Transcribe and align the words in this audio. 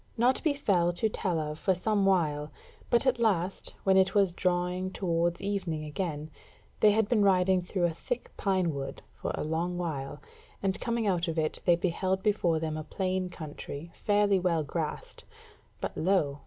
Naught 0.17 0.41
befell 0.43 0.91
to 0.93 1.09
tell 1.09 1.37
of 1.37 1.59
for 1.59 1.75
some 1.75 2.07
while; 2.07 2.51
but 2.89 3.05
at 3.05 3.19
last, 3.19 3.75
when 3.83 3.97
it 3.97 4.15
was 4.15 4.33
drawing 4.33 4.89
towards 4.89 5.39
evening 5.41 5.85
again, 5.85 6.31
they 6.79 6.89
had 6.89 7.07
been 7.07 7.21
riding 7.21 7.61
through 7.61 7.83
a 7.83 7.91
thick 7.93 8.31
pine 8.35 8.73
wood 8.73 9.03
for 9.13 9.31
a 9.35 9.43
long 9.43 9.77
while, 9.77 10.19
and 10.63 10.81
coming 10.81 11.05
out 11.05 11.27
of 11.27 11.37
it 11.37 11.61
they 11.65 11.75
beheld 11.75 12.23
before 12.23 12.57
them 12.59 12.77
a 12.77 12.83
plain 12.83 13.29
country 13.29 13.91
fairly 13.93 14.39
well 14.39 14.63
grassed, 14.63 15.23
but 15.79 15.95
lo! 15.95 16.39